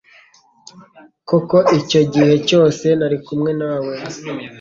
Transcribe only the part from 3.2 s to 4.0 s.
kumwe nawe